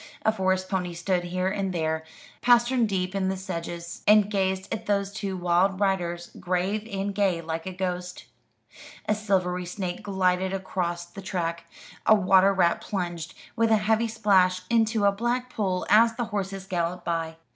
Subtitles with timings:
[0.25, 2.03] A forest pony stood here and there
[2.41, 7.39] pastern deep in the sedges and gazed at those two wild riders, grave and gay,
[7.39, 8.25] like a ghost.
[9.05, 11.65] A silvery snake glided across the track;
[12.07, 16.65] a water rat plunged, with a heavy splash, into a black pool as the horses
[16.65, 17.35] galloped by.